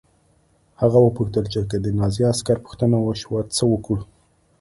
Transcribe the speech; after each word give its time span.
هغه 0.81 0.99
وپوښتل 1.07 1.45
چې 1.53 1.59
که 1.69 1.77
د 1.83 1.87
نازي 1.99 2.23
عسکر 2.31 2.57
پوښتنه 2.65 2.97
وشي 3.05 3.37
څه 3.55 3.63
وکړو 3.71 4.03